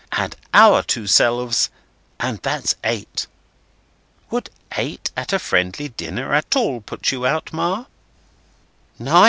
Add 0.13 0.35
our 0.51 0.81
two 0.81 1.05
selves, 1.05 1.69
and 2.19 2.39
that's 2.39 2.73
eight. 2.83 3.27
Would 4.31 4.49
eight 4.75 5.11
at 5.15 5.31
a 5.31 5.37
friendly 5.37 5.89
dinner 5.89 6.33
at 6.33 6.55
all 6.55 6.81
put 6.81 7.11
you 7.11 7.27
out, 7.27 7.53
Ma?" 7.53 7.85